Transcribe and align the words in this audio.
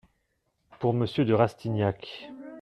Pour 0.79 0.95
monsieur 0.95 1.25
de 1.25 1.33
Rastignac. 1.35 2.31